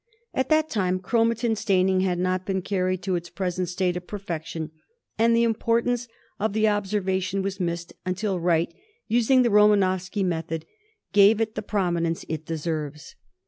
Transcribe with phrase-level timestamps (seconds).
[0.33, 4.71] At that time chromatin staining had not been carried to its present state of perfection,
[5.19, 6.07] and the importance
[6.39, 8.73] of the observation was missed until Wright,
[9.07, 10.65] using the Romanowsky method,
[11.13, 13.13] gave it the prominence it deserves.